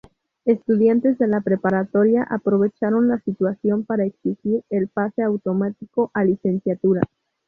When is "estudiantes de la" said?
0.45-1.41